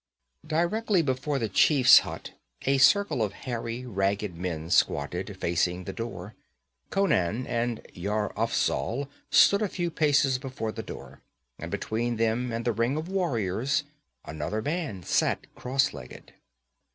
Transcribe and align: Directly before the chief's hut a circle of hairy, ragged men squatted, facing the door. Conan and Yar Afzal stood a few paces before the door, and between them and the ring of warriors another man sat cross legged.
Directly 0.47 1.03
before 1.03 1.37
the 1.37 1.47
chief's 1.47 1.99
hut 1.99 2.31
a 2.63 2.79
circle 2.79 3.21
of 3.21 3.33
hairy, 3.45 3.85
ragged 3.85 4.35
men 4.35 4.71
squatted, 4.71 5.37
facing 5.39 5.83
the 5.83 5.93
door. 5.93 6.33
Conan 6.89 7.45
and 7.45 7.85
Yar 7.93 8.33
Afzal 8.35 9.09
stood 9.29 9.61
a 9.61 9.69
few 9.69 9.91
paces 9.91 10.39
before 10.39 10.71
the 10.71 10.81
door, 10.81 11.21
and 11.59 11.69
between 11.69 12.17
them 12.17 12.51
and 12.51 12.65
the 12.65 12.71
ring 12.73 12.97
of 12.97 13.09
warriors 13.09 13.83
another 14.25 14.59
man 14.63 15.03
sat 15.03 15.45
cross 15.53 15.93
legged. 15.93 16.33